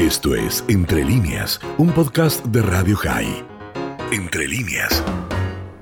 Esto 0.00 0.34
es 0.34 0.64
Entre 0.66 1.04
líneas, 1.04 1.60
un 1.76 1.90
podcast 1.92 2.42
de 2.46 2.62
Radio 2.62 2.96
High. 2.96 3.44
Entre 4.10 4.48
líneas. 4.48 5.04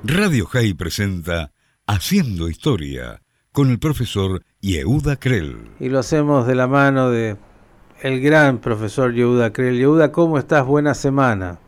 Radio 0.02 0.44
High 0.46 0.74
presenta 0.74 1.52
Haciendo 1.86 2.48
Historia 2.48 3.22
con 3.52 3.70
el 3.70 3.78
profesor 3.78 4.42
Yehuda 4.60 5.14
Krell. 5.20 5.70
Y 5.78 5.88
lo 5.88 6.00
hacemos 6.00 6.48
de 6.48 6.56
la 6.56 6.66
mano 6.66 7.10
de 7.10 7.36
el 8.02 8.20
gran 8.20 8.58
profesor 8.58 9.14
Yehuda 9.14 9.52
Krell. 9.52 9.78
Yehuda, 9.78 10.10
¿cómo 10.10 10.36
estás? 10.36 10.66
Buena 10.66 10.94
semana. 10.94 11.60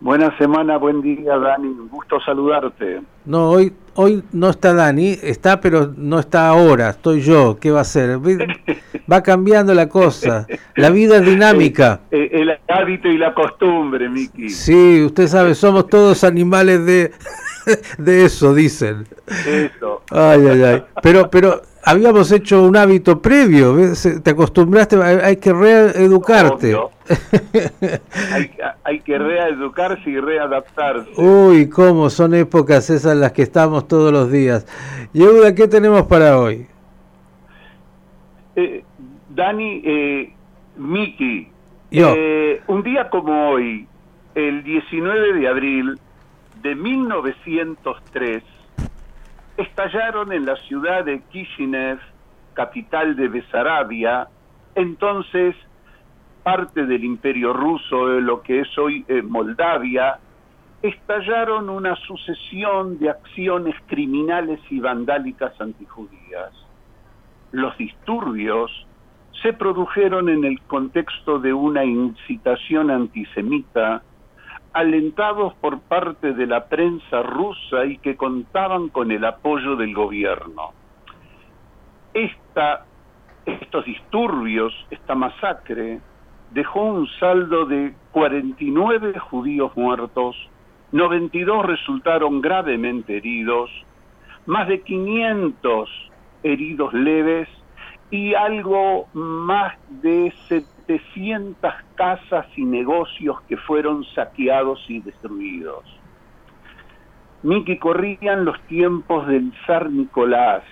Buena 0.00 0.36
semana, 0.36 0.76
buen 0.76 1.00
día, 1.00 1.38
Dani. 1.38 1.68
Un 1.68 1.88
gusto 1.88 2.20
saludarte. 2.20 3.00
No, 3.24 3.50
hoy, 3.50 3.72
hoy 3.94 4.22
no 4.32 4.50
está 4.50 4.74
Dani, 4.74 5.16
está, 5.22 5.60
pero 5.60 5.92
no 5.96 6.18
está 6.18 6.48
ahora. 6.48 6.90
Estoy 6.90 7.22
yo. 7.22 7.56
¿Qué 7.58 7.70
va 7.70 7.80
a 7.80 7.84
ser? 7.84 8.18
Va 9.10 9.22
cambiando 9.22 9.72
la 9.72 9.88
cosa. 9.88 10.46
La 10.74 10.90
vida 10.90 11.16
es 11.16 11.24
dinámica. 11.24 12.00
El, 12.10 12.50
hábito 12.68 13.08
y 13.08 13.16
la 13.16 13.32
costumbre, 13.32 14.08
Miki. 14.08 14.50
Sí, 14.50 15.02
usted 15.04 15.28
sabe, 15.28 15.54
somos 15.54 15.86
todos 15.86 16.24
animales 16.24 16.84
de, 16.84 17.12
de 17.98 18.24
eso, 18.24 18.52
dicen. 18.52 19.06
Eso. 19.26 20.02
Ay, 20.10 20.46
ay, 20.46 20.62
ay. 20.62 20.84
Pero, 21.02 21.30
pero 21.30 21.62
habíamos 21.86 22.32
hecho 22.32 22.64
un 22.64 22.76
hábito 22.76 23.22
previo, 23.22 23.76
te 24.22 24.30
acostumbraste, 24.30 25.00
hay 25.00 25.36
que 25.36 25.52
reeducarte. 25.52 26.76
hay, 28.84 29.00
que 29.00 29.16
reeducarse 29.16 30.10
y 30.10 30.18
readaptarse. 30.18 31.08
Uy, 31.16 31.68
cómo 31.68 32.10
son 32.10 32.34
épocas 32.34 32.90
esas 32.90 33.16
las 33.16 33.30
que 33.30 33.42
estamos 33.42 33.86
todos 33.86 34.12
los 34.12 34.32
días. 34.32 34.66
Yehuda, 35.12 35.54
¿qué 35.54 35.68
tenemos 35.68 36.02
para 36.06 36.40
hoy? 36.40 36.66
Eh, 38.56 38.82
Dani, 39.28 39.82
eh, 39.84 40.32
Miki, 40.76 41.48
eh, 41.92 42.62
un 42.66 42.82
día 42.82 43.08
como 43.10 43.50
hoy, 43.50 43.86
el 44.34 44.64
19 44.64 45.34
de 45.34 45.48
abril 45.48 46.00
de 46.62 46.74
1903, 46.74 48.42
estallaron 49.56 50.32
en 50.32 50.44
la 50.44 50.56
ciudad 50.56 51.04
de 51.04 51.22
Kishinev, 51.30 51.98
capital 52.54 53.16
de 53.16 53.28
Besarabia, 53.28 54.28
entonces 54.74 55.54
parte 56.42 56.86
del 56.86 57.04
imperio 57.04 57.52
ruso, 57.52 58.08
de 58.08 58.20
lo 58.20 58.42
que 58.42 58.60
es 58.60 58.78
hoy 58.78 59.04
eh, 59.08 59.22
Moldavia, 59.22 60.18
estallaron 60.82 61.68
una 61.68 61.96
sucesión 61.96 62.98
de 62.98 63.10
acciones 63.10 63.74
criminales 63.86 64.60
y 64.70 64.78
vandálicas 64.78 65.60
antijudías. 65.60 66.52
Los 67.50 67.76
disturbios 67.78 68.70
se 69.42 69.52
produjeron 69.52 70.28
en 70.28 70.44
el 70.44 70.60
contexto 70.62 71.38
de 71.38 71.52
una 71.52 71.84
incitación 71.84 72.90
antisemita 72.90 74.02
alentados 74.76 75.54
por 75.54 75.80
parte 75.80 76.34
de 76.34 76.46
la 76.46 76.66
prensa 76.66 77.22
rusa 77.22 77.86
y 77.86 77.96
que 77.96 78.14
contaban 78.14 78.90
con 78.90 79.10
el 79.10 79.24
apoyo 79.24 79.74
del 79.74 79.94
gobierno. 79.94 80.72
Esta, 82.12 82.84
estos 83.46 83.86
disturbios, 83.86 84.74
esta 84.90 85.14
masacre, 85.14 86.00
dejó 86.50 86.82
un 86.82 87.08
saldo 87.18 87.64
de 87.64 87.94
49 88.12 89.18
judíos 89.18 89.74
muertos, 89.76 90.36
92 90.92 91.64
resultaron 91.64 92.42
gravemente 92.42 93.16
heridos, 93.16 93.70
más 94.44 94.68
de 94.68 94.82
500 94.82 95.88
heridos 96.42 96.92
leves 96.92 97.48
y 98.10 98.34
algo 98.34 99.08
más 99.14 99.74
de 100.02 100.34
700 100.86 101.74
casas 101.94 102.46
y 102.56 102.64
negocios 102.64 103.40
que 103.48 103.56
fueron 103.56 104.04
saqueados 104.14 104.84
y 104.88 105.00
destruidos. 105.00 105.84
Miki 107.42 107.78
corrían 107.78 108.44
los 108.44 108.60
tiempos 108.62 109.26
del 109.26 109.52
zar 109.66 109.90
Nicolás, 109.90 110.62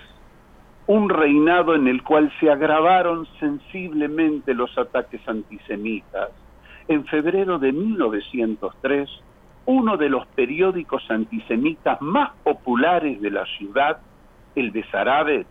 un 0.87 1.09
reinado 1.09 1.75
en 1.75 1.87
el 1.87 2.03
cual 2.03 2.31
se 2.39 2.49
agravaron 2.49 3.27
sensiblemente 3.39 4.53
los 4.53 4.77
ataques 4.77 5.21
antisemitas. 5.27 6.29
En 6.87 7.05
febrero 7.05 7.57
de 7.57 7.71
1903, 7.71 9.09
uno 9.65 9.97
de 9.97 10.09
los 10.09 10.27
periódicos 10.27 11.03
antisemitas 11.09 11.99
más 12.01 12.31
populares 12.43 13.19
de 13.21 13.31
la 13.31 13.45
ciudad, 13.57 13.97
el 14.55 14.71
de 14.71 14.83
Sarabets, 14.91 15.49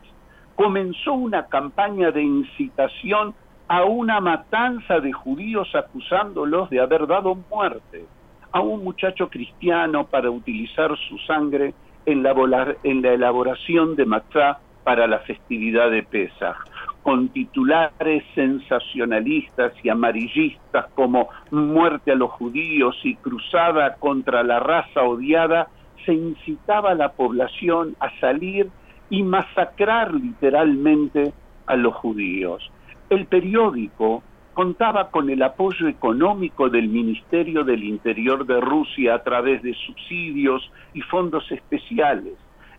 comenzó 0.54 1.14
una 1.14 1.46
campaña 1.46 2.12
de 2.12 2.22
incitación 2.22 3.34
a 3.68 3.84
una 3.84 4.20
matanza 4.20 5.00
de 5.00 5.12
judíos 5.12 5.74
acusándolos 5.74 6.68
de 6.70 6.80
haber 6.80 7.06
dado 7.06 7.34
muerte 7.50 8.04
a 8.52 8.60
un 8.60 8.84
muchacho 8.84 9.28
cristiano 9.28 10.06
para 10.06 10.30
utilizar 10.30 10.96
su 11.08 11.18
sangre 11.18 11.74
en 12.06 12.22
la, 12.22 12.76
en 12.82 13.02
la 13.02 13.12
elaboración 13.12 13.96
de 13.96 14.04
matzá 14.04 14.58
para 14.84 15.06
la 15.06 15.18
festividad 15.20 15.90
de 15.90 16.02
Pesach, 16.02 16.56
con 17.02 17.30
titulares 17.30 18.22
sensacionalistas 18.34 19.72
y 19.82 19.88
amarillistas 19.88 20.86
como 20.94 21.30
muerte 21.50 22.12
a 22.12 22.16
los 22.16 22.30
judíos 22.32 22.96
y 23.02 23.16
cruzada 23.16 23.94
contra 23.96 24.42
la 24.42 24.60
raza 24.60 25.02
odiada, 25.02 25.68
se 26.04 26.12
incitaba 26.12 26.90
a 26.90 26.94
la 26.94 27.12
población 27.12 27.96
a 27.98 28.10
salir 28.20 28.68
y 29.08 29.22
masacrar 29.22 30.12
literalmente 30.12 31.32
a 31.66 31.76
los 31.76 31.94
judíos. 31.94 32.70
El 33.10 33.26
periódico 33.26 34.22
contaba 34.54 35.10
con 35.10 35.28
el 35.28 35.42
apoyo 35.42 35.88
económico 35.88 36.70
del 36.70 36.88
Ministerio 36.88 37.64
del 37.64 37.84
Interior 37.84 38.46
de 38.46 38.60
Rusia 38.60 39.16
a 39.16 39.22
través 39.22 39.62
de 39.62 39.74
subsidios 39.74 40.70
y 40.94 41.00
fondos 41.02 41.50
especiales. 41.50 42.34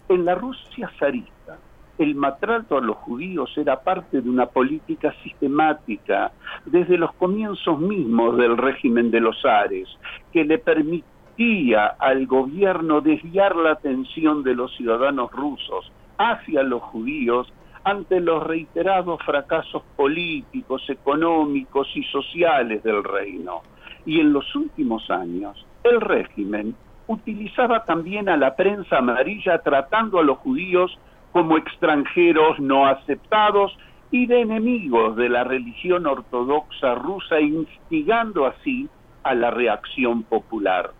En 0.09 0.25
la 0.25 0.35
Rusia 0.35 0.89
zarista, 0.97 1.59
el 1.97 2.15
maltrato 2.15 2.77
a 2.77 2.81
los 2.81 2.97
judíos 2.97 3.51
era 3.57 3.81
parte 3.81 4.21
de 4.21 4.29
una 4.29 4.47
política 4.47 5.13
sistemática 5.23 6.31
desde 6.65 6.97
los 6.97 7.13
comienzos 7.13 7.79
mismos 7.79 8.37
del 8.37 8.57
régimen 8.57 9.11
de 9.11 9.19
los 9.19 9.45
Ares, 9.45 9.87
que 10.33 10.43
le 10.43 10.57
permitía 10.57 11.85
al 11.99 12.25
gobierno 12.25 13.01
desviar 13.01 13.55
la 13.55 13.71
atención 13.71 14.43
de 14.43 14.55
los 14.55 14.75
ciudadanos 14.75 15.31
rusos 15.31 15.91
hacia 16.17 16.63
los 16.63 16.81
judíos 16.81 17.51
ante 17.85 18.19
los 18.19 18.43
reiterados 18.43 19.21
fracasos 19.23 19.83
políticos, 19.95 20.83
económicos 20.89 21.87
y 21.95 22.03
sociales 22.05 22.83
del 22.83 23.03
reino. 23.03 23.61
Y 24.07 24.19
en 24.19 24.33
los 24.33 24.53
últimos 24.55 25.09
años, 25.11 25.65
el 25.83 26.01
régimen 26.01 26.75
utilizaba 27.07 27.85
también 27.85 28.27
a 28.27 28.37
la 28.37 28.55
prensa 28.55 28.97
amarilla 28.97 29.59
tratando 29.59 30.19
a 30.19 30.23
los 30.23 30.39
judíos 30.39 30.97
como 31.31 31.57
extranjeros 31.57 32.59
no 32.59 32.87
aceptados 32.87 33.77
y 34.09 34.25
de 34.25 34.41
enemigos 34.41 35.15
de 35.15 35.29
la 35.29 35.43
religión 35.43 36.07
ortodoxa 36.07 36.95
rusa, 36.95 37.39
instigando 37.39 38.47
así 38.47 38.89
a 39.21 39.35
la 39.35 39.51
reacción 39.51 40.23
popular. 40.23 40.91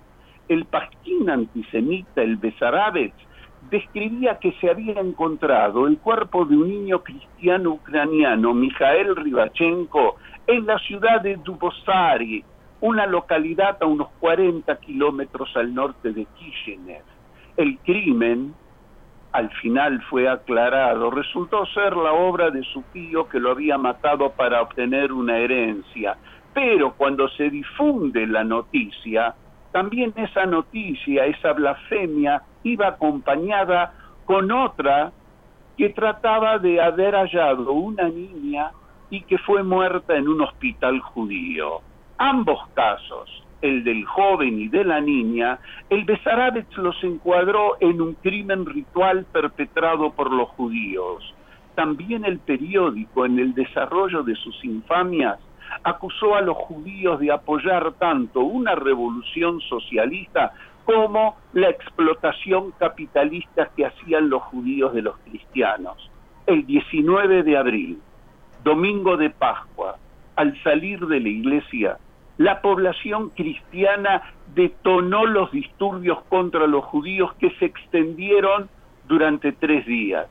El 0.47 0.66
pasquín 0.66 1.31
antisemita, 1.31 2.22
el 2.22 2.38
Besarabets, 2.38 3.25
describía 3.69 4.37
que 4.39 4.51
se 4.53 4.69
había 4.69 4.99
encontrado 4.99 5.87
el 5.87 5.97
cuerpo 5.97 6.45
de 6.45 6.55
un 6.55 6.69
niño 6.69 7.03
cristiano 7.03 7.71
ucraniano, 7.71 8.53
Mijael 8.53 9.15
Ribachenko, 9.15 10.17
en 10.47 10.65
la 10.65 10.77
ciudad 10.79 11.21
de 11.21 11.37
Dubosari, 11.37 12.43
una 12.81 13.05
localidad 13.07 13.77
a 13.81 13.85
unos 13.85 14.09
40 14.19 14.75
kilómetros 14.77 15.49
al 15.55 15.73
norte 15.73 16.11
de 16.13 16.25
Kishinev. 16.37 17.03
El 17.57 17.77
crimen, 17.79 18.53
al 19.31 19.49
final 19.61 20.01
fue 20.09 20.29
aclarado, 20.29 21.09
resultó 21.09 21.65
ser 21.67 21.95
la 21.95 22.13
obra 22.13 22.51
de 22.51 22.63
su 22.63 22.83
tío 22.93 23.27
que 23.27 23.39
lo 23.39 23.51
había 23.51 23.77
matado 23.77 24.29
para 24.31 24.61
obtener 24.61 25.11
una 25.11 25.37
herencia. 25.37 26.17
Pero 26.53 26.93
cuando 26.93 27.27
se 27.29 27.50
difunde 27.50 28.27
la 28.27 28.44
noticia, 28.44 29.35
también 29.75 30.13
esa 30.16 30.45
noticia, 30.45 31.25
esa 31.25 31.51
blasfemia, 31.51 32.42
iba 32.63 32.88
acompañada 32.88 33.94
con 34.24 34.50
otra 34.50 35.12
que 35.75 35.89
trataba 35.89 36.60
de 36.60 36.80
haber 36.80 37.13
hallado 37.13 37.74
una 37.74 38.07
niña 38.07 38.72
y 39.10 39.24
que 39.24 39.38
fue 39.38 39.63
muerta 39.63 40.16
en 40.16 40.30
un 40.30 40.39
hospital 40.39 41.01
judío. 41.01 41.81
Ambos 42.18 42.60
casos, 42.74 43.44
el 43.62 43.83
del 43.83 44.06
joven 44.06 44.62
y 44.62 44.69
de 44.69 44.86
la 44.86 45.01
niña, 45.01 45.60
el 45.89 46.06
Besarabets 46.06 46.78
los 46.78 46.95
encuadró 47.04 47.75
en 47.81 48.00
un 48.00 48.13
crimen 48.13 48.66
ritual 48.66 49.25
perpetrado 49.25 50.13
por 50.13 50.31
los 50.31 50.48
judíos. 50.51 51.33
También 51.75 52.24
el 52.24 52.39
periódico, 52.39 53.25
en 53.25 53.39
el 53.39 53.54
desarrollo 53.54 54.24
de 54.24 54.36
sus 54.36 54.63
infamias, 54.63 55.38
acusó 55.83 56.35
a 56.35 56.41
los 56.41 56.57
judíos 56.57 57.19
de 57.19 57.31
apoyar 57.31 57.94
tanto 57.94 58.41
una 58.41 58.75
revolución 58.75 59.62
socialista 59.62 60.53
como 60.85 61.35
la 61.53 61.69
explotación 61.69 62.71
capitalista 62.77 63.69
que 63.75 63.85
hacían 63.85 64.29
los 64.29 64.44
judíos 64.44 64.94
de 64.94 65.01
los 65.01 65.17
cristianos. 65.19 66.09
El 66.45 66.65
19 66.65 67.44
de 67.44 67.57
abril, 67.57 68.00
domingo 68.63 69.17
de 69.17 69.31
Pascua, 69.31 69.97
al 70.35 70.62
salir 70.63 71.06
de 71.07 71.19
la 71.19 71.29
iglesia, 71.29 71.97
la 72.38 72.61
población 72.61 73.29
cristiana 73.29 74.21
detonó 74.53 75.25
los 75.25 75.51
disturbios 75.51 76.21
contra 76.29 76.68
los 76.68 76.83
judíos 76.85 77.33
que 77.35 77.50
se 77.51 77.65
extendieron 77.65 78.69
durante 79.07 79.53
tres 79.53 79.85
días. 79.85 80.27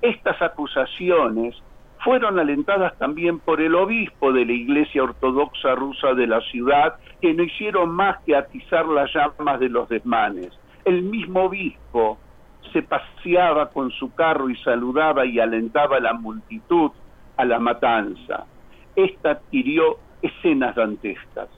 Estas 0.00 0.40
acusaciones 0.40 1.54
fueron 2.04 2.38
alentadas 2.38 2.98
también 2.98 3.38
por 3.38 3.60
el 3.60 3.74
obispo 3.74 4.32
de 4.32 4.44
la 4.44 4.52
Iglesia 4.52 5.04
Ortodoxa 5.04 5.74
rusa 5.74 6.14
de 6.14 6.26
la 6.26 6.40
ciudad, 6.40 6.96
que 7.20 7.32
no 7.32 7.44
hicieron 7.44 7.90
más 7.90 8.18
que 8.24 8.34
atizar 8.34 8.86
las 8.86 9.12
llamas 9.14 9.60
de 9.60 9.68
los 9.68 9.88
desmanes. 9.88 10.50
El 10.84 11.02
mismo 11.02 11.44
obispo 11.44 12.18
se 12.72 12.82
paseaba 12.82 13.70
con 13.70 13.90
su 13.92 14.12
carro 14.14 14.50
y 14.50 14.56
saludaba 14.56 15.26
y 15.26 15.38
alentaba 15.38 15.98
a 15.98 16.00
la 16.00 16.14
multitud 16.14 16.90
a 17.36 17.44
la 17.44 17.58
matanza. 17.58 18.46
Esta 18.96 19.32
adquirió 19.32 19.98
escenas 20.22 20.74
dantescas. 20.74 21.48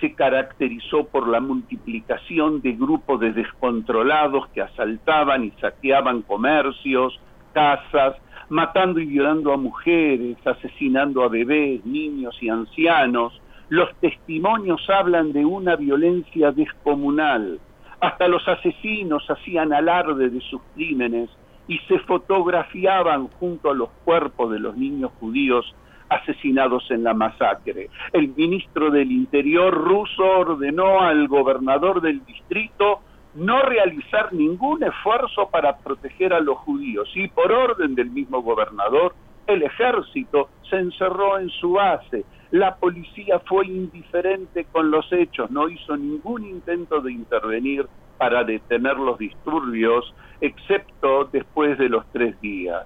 Se 0.00 0.14
caracterizó 0.14 1.04
por 1.04 1.28
la 1.28 1.40
multiplicación 1.40 2.62
de 2.62 2.72
grupos 2.72 3.20
de 3.20 3.32
descontrolados 3.32 4.48
que 4.48 4.62
asaltaban 4.62 5.44
y 5.44 5.50
saqueaban 5.60 6.22
comercios, 6.22 7.20
casas, 7.52 8.16
matando 8.50 9.00
y 9.00 9.06
violando 9.06 9.52
a 9.52 9.56
mujeres, 9.56 10.36
asesinando 10.44 11.22
a 11.22 11.28
bebés, 11.28 11.84
niños 11.86 12.36
y 12.42 12.48
ancianos. 12.48 13.40
Los 13.68 13.94
testimonios 14.00 14.82
hablan 14.90 15.32
de 15.32 15.44
una 15.44 15.76
violencia 15.76 16.50
descomunal. 16.50 17.60
Hasta 18.00 18.28
los 18.28 18.46
asesinos 18.48 19.24
hacían 19.30 19.72
alarde 19.72 20.30
de 20.30 20.40
sus 20.40 20.60
crímenes 20.74 21.30
y 21.68 21.78
se 21.86 22.00
fotografiaban 22.00 23.28
junto 23.28 23.70
a 23.70 23.74
los 23.74 23.90
cuerpos 24.04 24.50
de 24.50 24.58
los 24.58 24.76
niños 24.76 25.12
judíos 25.20 25.72
asesinados 26.08 26.90
en 26.90 27.04
la 27.04 27.14
masacre. 27.14 27.88
El 28.12 28.34
ministro 28.34 28.90
del 28.90 29.12
Interior 29.12 29.72
ruso 29.72 30.24
ordenó 30.24 31.00
al 31.00 31.28
gobernador 31.28 32.00
del 32.00 32.24
distrito 32.26 33.00
no 33.34 33.62
realizar 33.62 34.32
ningún 34.32 34.82
esfuerzo 34.82 35.48
para 35.50 35.78
proteger 35.78 36.32
a 36.32 36.40
los 36.40 36.58
judíos 36.58 37.08
y 37.14 37.28
por 37.28 37.52
orden 37.52 37.94
del 37.94 38.10
mismo 38.10 38.42
gobernador 38.42 39.14
el 39.46 39.62
ejército 39.62 40.48
se 40.68 40.76
encerró 40.76 41.38
en 41.38 41.48
su 41.50 41.72
base, 41.72 42.24
la 42.50 42.76
policía 42.76 43.40
fue 43.40 43.66
indiferente 43.66 44.66
con 44.72 44.90
los 44.90 45.10
hechos, 45.12 45.50
no 45.50 45.68
hizo 45.68 45.96
ningún 45.96 46.44
intento 46.44 47.00
de 47.00 47.12
intervenir 47.12 47.86
para 48.18 48.44
detener 48.44 48.96
los 48.96 49.18
disturbios, 49.18 50.14
excepto 50.40 51.24
después 51.32 51.78
de 51.78 51.88
los 51.88 52.04
tres 52.12 52.40
días. 52.40 52.84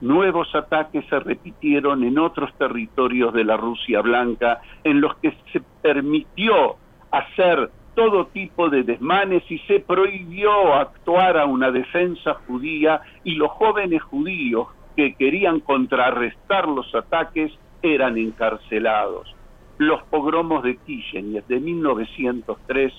Nuevos 0.00 0.54
ataques 0.54 1.04
se 1.08 1.18
repitieron 1.20 2.02
en 2.04 2.18
otros 2.18 2.52
territorios 2.58 3.32
de 3.32 3.44
la 3.44 3.56
Rusia 3.56 4.00
Blanca, 4.02 4.60
en 4.82 5.00
los 5.00 5.14
que 5.16 5.34
se 5.52 5.62
permitió 5.80 6.76
hacer 7.10 7.70
todo 7.94 8.26
tipo 8.26 8.68
de 8.68 8.82
desmanes 8.82 9.42
y 9.50 9.58
se 9.60 9.80
prohibió 9.80 10.74
actuar 10.74 11.38
a 11.38 11.46
una 11.46 11.70
defensa 11.70 12.34
judía 12.46 13.00
y 13.22 13.34
los 13.34 13.50
jóvenes 13.52 14.02
judíos 14.02 14.68
que 14.96 15.14
querían 15.14 15.60
contrarrestar 15.60 16.68
los 16.68 16.92
ataques 16.94 17.52
eran 17.82 18.16
encarcelados. 18.16 19.34
Los 19.78 20.02
pogromos 20.04 20.62
de 20.62 20.76
Kishinev 20.76 21.46
de 21.46 21.60
1903 21.60 22.92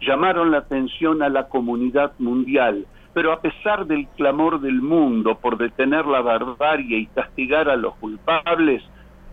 llamaron 0.00 0.50
la 0.50 0.58
atención 0.58 1.22
a 1.22 1.28
la 1.28 1.48
comunidad 1.48 2.12
mundial, 2.18 2.86
pero 3.12 3.32
a 3.32 3.40
pesar 3.40 3.86
del 3.86 4.06
clamor 4.16 4.60
del 4.60 4.80
mundo 4.80 5.38
por 5.38 5.58
detener 5.58 6.06
la 6.06 6.22
barbarie 6.22 6.98
y 6.98 7.06
castigar 7.06 7.68
a 7.68 7.76
los 7.76 7.94
culpables, 7.96 8.82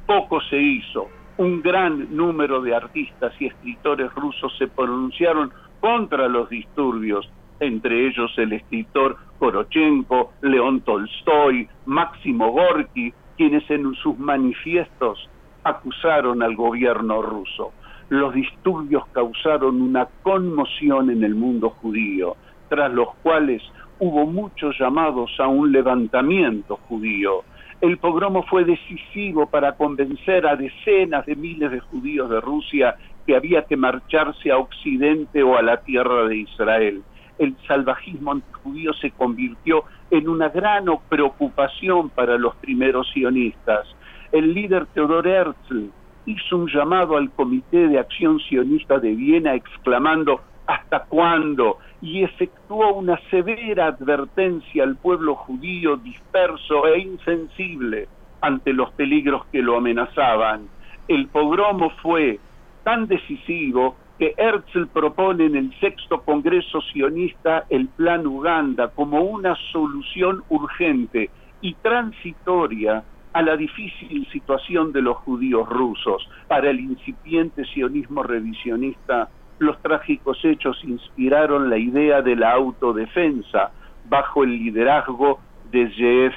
poco 0.06 0.42
se 0.42 0.58
hizo 0.58 1.08
un 1.38 1.62
gran 1.62 2.16
número 2.16 2.62
de 2.62 2.76
artistas 2.76 3.34
y 3.40 3.48
escritores 3.48 4.14
rusos 4.16 4.56
se 4.58 4.68
pronunciaron 4.68 5.52
contra 5.80 6.28
los 6.28 6.50
disturbios, 6.50 7.30
entre 7.60 8.08
ellos 8.08 8.32
el 8.38 8.54
escritor 8.54 9.18
Korochenko, 9.38 10.34
León 10.42 10.82
Tolstoy, 10.82 11.68
Máximo 11.86 12.52
Gorky, 12.52 13.14
quienes 13.36 13.70
en 13.70 13.94
sus 13.96 14.18
manifiestos 14.18 15.30
acusaron 15.64 16.42
al 16.42 16.56
gobierno 16.56 17.22
ruso. 17.22 17.72
Los 18.10 18.34
disturbios 18.34 19.06
causaron 19.12 19.82
una 19.82 20.08
conmoción 20.24 21.12
en 21.12 21.24
el 21.24 21.36
mundo 21.36 21.70
judío, 21.70 22.36
tras 22.70 22.92
los 22.92 23.14
cuales 23.22 23.62
hubo 24.00 24.26
muchos 24.26 24.76
llamados 24.80 25.32
a 25.40 25.48
un 25.48 25.72
levantamiento 25.72 26.78
judío 26.88 27.44
el 27.82 27.98
pogromo 28.00 28.44
fue 28.44 28.66
decisivo 28.66 29.46
para 29.46 29.74
convencer 29.74 30.48
a 30.48 30.56
decenas 30.56 31.26
de 31.26 31.36
miles 31.36 31.72
de 31.72 31.80
judíos 31.80 32.30
de 32.30 32.42
Rusia 32.42 32.96
que 33.26 33.36
había 33.36 33.64
que 33.64 33.78
marcharse 33.78 34.52
a 34.52 34.58
Occidente 34.58 35.44
o 35.44 35.58
a 35.58 35.62
la 35.62 35.78
tierra 35.78 36.28
de 36.28 36.38
Israel. 36.38 37.04
El 37.38 37.56
salvajismo 37.68 38.32
antijudío 38.32 38.94
se 38.94 39.12
convirtió 39.12 39.84
en 40.10 40.28
una 40.28 40.50
gran 40.50 40.86
preocupación 41.08 42.10
para 42.10 42.38
los 42.38 42.56
primeros 42.56 43.08
sionistas. 43.12 43.86
El 44.32 44.56
líder 44.56 44.88
Theodor 44.88 45.28
Herzl 45.28 45.92
hizo 46.26 46.58
un 46.58 46.68
llamado 46.68 47.16
al 47.16 47.30
Comité 47.32 47.88
de 47.88 48.00
Acción 48.00 48.40
Sionista 48.40 48.98
de 48.98 49.14
Viena 49.14 49.54
exclamando 49.54 50.42
¿Hasta 50.68 51.06
cuándo? 51.06 51.78
y 52.02 52.24
efectuó 52.24 52.94
una 52.94 53.20
severa 53.30 53.88
advertencia 53.88 54.84
al 54.84 54.98
pueblo 54.98 55.36
judío 55.36 55.98
disperso 55.98 56.88
e 56.88 57.00
insensible 57.00 58.08
ante 58.42 58.74
los 58.74 58.92
peligros 58.92 59.46
que 59.52 59.62
lo 59.62 59.78
amenazaban. 59.78 60.68
El 61.08 61.28
pogromo 61.28 61.90
fue 62.02 62.40
tan 62.84 63.08
decisivo 63.08 63.96
que 64.20 64.34
Herzl 64.38 64.88
propone 64.88 65.46
en 65.46 65.56
el 65.56 65.80
sexto 65.80 66.22
Congreso 66.22 66.82
sionista 66.82 67.66
el 67.70 67.88
Plan 67.88 68.26
Uganda 68.26 68.90
como 68.90 69.22
una 69.22 69.56
solución 69.72 70.44
urgente 70.50 71.30
y 71.62 71.74
transitoria 71.76 73.04
a 73.34 73.42
la 73.42 73.56
difícil 73.56 74.28
situación 74.32 74.92
de 74.92 75.02
los 75.02 75.18
judíos 75.18 75.68
rusos. 75.70 76.28
Para 76.48 76.70
el 76.70 76.80
incipiente 76.80 77.66
sionismo 77.66 78.24
revisionista 78.24 79.30
los 79.60 79.82
trágicos 79.82 80.44
hechos 80.44 80.80
inspiraron 80.84 81.70
la 81.70 81.78
idea 81.78 82.22
de 82.22 82.36
la 82.36 82.52
autodefensa 82.52 83.72
bajo 84.10 84.44
el 84.44 84.52
liderazgo 84.52 85.40
de 85.72 85.90
Jeff 85.90 86.34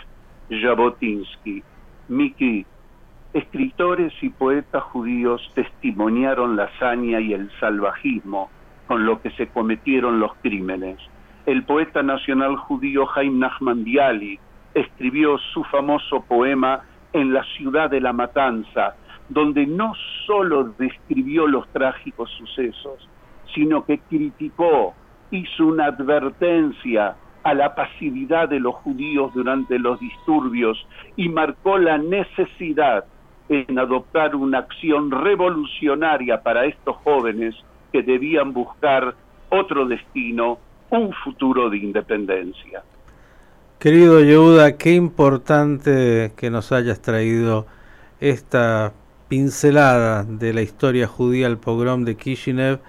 Jabotinsky. 0.50 1.62
Miki, 2.08 2.66
escritores 3.32 4.12
y 4.22 4.30
poetas 4.30 4.82
judíos 4.84 5.40
testimoniaron 5.54 6.56
la 6.56 6.64
hazaña 6.64 7.20
y 7.20 7.32
el 7.32 7.50
salvajismo 7.60 8.50
con 8.86 9.06
lo 9.06 9.20
que 9.22 9.30
se 9.32 9.48
cometieron 9.48 10.18
los 10.18 10.34
crímenes. 10.42 10.98
El 11.46 11.62
poeta 11.64 12.02
nacional 12.02 12.56
judío 12.56 13.06
Haim 13.14 13.38
Nachman 13.38 13.84
Bialy 13.84 14.38
escribió 14.74 15.38
su 15.52 15.64
famoso 15.64 16.22
poema 16.22 16.82
En 17.12 17.32
la 17.32 17.42
ciudad 17.56 17.90
de 17.90 18.00
la 18.00 18.12
matanza, 18.12 18.94
donde 19.28 19.66
no 19.66 19.94
sólo 20.26 20.74
describió 20.78 21.48
los 21.48 21.66
trágicos 21.72 22.30
sucesos, 22.38 23.08
sino 23.54 23.84
que 23.84 23.98
criticó, 23.98 24.94
hizo 25.30 25.66
una 25.66 25.86
advertencia 25.86 27.16
a 27.42 27.54
la 27.54 27.74
pasividad 27.74 28.48
de 28.48 28.60
los 28.60 28.74
judíos 28.76 29.32
durante 29.34 29.78
los 29.78 29.98
disturbios 30.00 30.86
y 31.16 31.28
marcó 31.28 31.78
la 31.78 31.98
necesidad 31.98 33.04
en 33.48 33.78
adoptar 33.78 34.36
una 34.36 34.58
acción 34.58 35.10
revolucionaria 35.10 36.42
para 36.42 36.66
estos 36.66 36.96
jóvenes 36.98 37.54
que 37.92 38.02
debían 38.02 38.52
buscar 38.52 39.14
otro 39.48 39.86
destino, 39.86 40.58
un 40.90 41.12
futuro 41.24 41.70
de 41.70 41.78
independencia. 41.78 42.82
Querido 43.78 44.20
Yehuda, 44.20 44.76
qué 44.76 44.92
importante 44.92 46.32
que 46.36 46.50
nos 46.50 46.70
hayas 46.70 47.00
traído 47.00 47.66
esta 48.20 48.92
pincelada 49.28 50.24
de 50.24 50.52
la 50.52 50.62
historia 50.62 51.06
judía, 51.06 51.46
el 51.46 51.56
pogrom 51.56 52.04
de 52.04 52.16
Kishinev, 52.16 52.80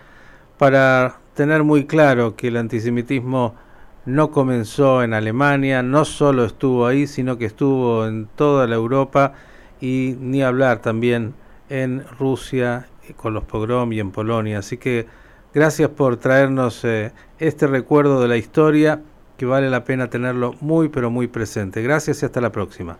para 0.61 1.17
tener 1.33 1.63
muy 1.63 1.87
claro 1.87 2.35
que 2.35 2.49
el 2.49 2.57
antisemitismo 2.57 3.55
no 4.05 4.29
comenzó 4.29 5.01
en 5.01 5.15
Alemania, 5.15 5.81
no 5.81 6.05
solo 6.05 6.45
estuvo 6.45 6.85
ahí, 6.85 7.07
sino 7.07 7.39
que 7.39 7.45
estuvo 7.45 8.05
en 8.05 8.27
toda 8.27 8.67
la 8.67 8.75
Europa 8.75 9.33
y 9.81 10.15
ni 10.19 10.43
hablar 10.43 10.83
también 10.83 11.33
en 11.69 12.05
Rusia 12.19 12.85
con 13.17 13.33
los 13.33 13.43
pogrom 13.45 13.91
y 13.91 13.99
en 14.01 14.11
Polonia. 14.11 14.59
Así 14.59 14.77
que 14.77 15.07
gracias 15.51 15.89
por 15.89 16.17
traernos 16.17 16.85
eh, 16.85 17.11
este 17.39 17.65
recuerdo 17.65 18.21
de 18.21 18.27
la 18.27 18.37
historia 18.37 19.01
que 19.37 19.47
vale 19.47 19.67
la 19.67 19.83
pena 19.83 20.11
tenerlo 20.11 20.53
muy 20.61 20.89
pero 20.89 21.09
muy 21.09 21.25
presente. 21.25 21.81
Gracias 21.81 22.21
y 22.21 22.25
hasta 22.27 22.39
la 22.39 22.51
próxima. 22.51 22.99